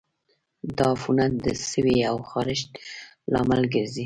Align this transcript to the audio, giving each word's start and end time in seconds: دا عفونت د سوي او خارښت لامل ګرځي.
دا 0.77 0.87
عفونت 0.95 1.33
د 1.45 1.47
سوي 1.69 1.97
او 2.09 2.15
خارښت 2.29 2.69
لامل 3.31 3.61
ګرځي. 3.73 3.99